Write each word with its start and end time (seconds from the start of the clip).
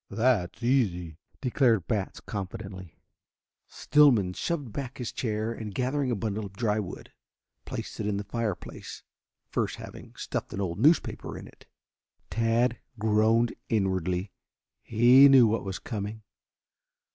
"That's 0.09 0.63
easy," 0.63 1.19
declared 1.41 1.85
Batts 1.87 2.21
confidently. 2.21 2.97
Stillman 3.67 4.33
shoved 4.33 4.73
back 4.73 4.97
his 4.97 5.11
chair, 5.11 5.53
and, 5.53 5.75
gathering 5.75 6.09
a 6.09 6.15
bundle 6.15 6.43
of 6.47 6.53
dry 6.53 6.79
wood, 6.79 7.11
placed 7.65 7.99
it 7.99 8.07
in 8.07 8.17
the 8.17 8.23
fireplace, 8.23 9.03
first 9.51 9.75
having 9.75 10.15
stuffed 10.15 10.53
an 10.53 10.59
old 10.59 10.79
newspaper 10.79 11.37
in. 11.37 11.51
Tad 12.31 12.79
groaned 12.97 13.53
inwardly. 13.69 14.31
He 14.81 15.29
knew 15.29 15.45
what 15.45 15.63
was 15.63 15.77
coming. 15.77 16.23